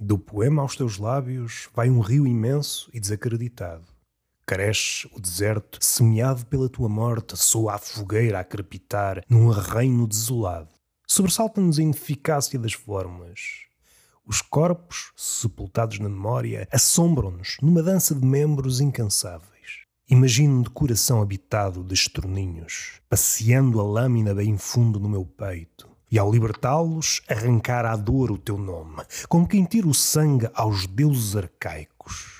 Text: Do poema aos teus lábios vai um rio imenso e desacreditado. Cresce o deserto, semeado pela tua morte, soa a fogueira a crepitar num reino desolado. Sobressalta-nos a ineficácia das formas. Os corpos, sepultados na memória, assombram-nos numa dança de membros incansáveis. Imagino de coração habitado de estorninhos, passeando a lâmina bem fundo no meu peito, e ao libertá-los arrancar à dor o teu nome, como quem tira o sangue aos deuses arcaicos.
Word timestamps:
Do 0.00 0.16
poema 0.16 0.62
aos 0.62 0.76
teus 0.76 0.96
lábios 0.96 1.68
vai 1.74 1.90
um 1.90 1.98
rio 1.98 2.24
imenso 2.24 2.88
e 2.94 3.00
desacreditado. 3.00 3.82
Cresce 4.46 5.10
o 5.12 5.20
deserto, 5.20 5.80
semeado 5.82 6.46
pela 6.46 6.68
tua 6.68 6.88
morte, 6.88 7.36
soa 7.36 7.74
a 7.74 7.78
fogueira 7.78 8.38
a 8.38 8.44
crepitar 8.44 9.24
num 9.28 9.48
reino 9.48 10.06
desolado. 10.06 10.68
Sobressalta-nos 11.04 11.80
a 11.80 11.82
ineficácia 11.82 12.60
das 12.60 12.74
formas. 12.74 13.66
Os 14.24 14.40
corpos, 14.40 15.10
sepultados 15.16 15.98
na 15.98 16.08
memória, 16.08 16.68
assombram-nos 16.70 17.56
numa 17.60 17.82
dança 17.82 18.14
de 18.14 18.24
membros 18.24 18.80
incansáveis. 18.80 19.82
Imagino 20.08 20.62
de 20.62 20.70
coração 20.70 21.20
habitado 21.20 21.82
de 21.82 21.94
estorninhos, 21.94 23.00
passeando 23.08 23.80
a 23.80 23.82
lâmina 23.82 24.32
bem 24.32 24.56
fundo 24.56 25.00
no 25.00 25.08
meu 25.08 25.24
peito, 25.24 25.88
e 26.10 26.18
ao 26.18 26.30
libertá-los 26.30 27.22
arrancar 27.28 27.84
à 27.84 27.96
dor 27.96 28.30
o 28.30 28.38
teu 28.38 28.58
nome, 28.58 29.02
como 29.28 29.46
quem 29.46 29.64
tira 29.64 29.88
o 29.88 29.94
sangue 29.94 30.48
aos 30.54 30.86
deuses 30.86 31.36
arcaicos. 31.36 32.37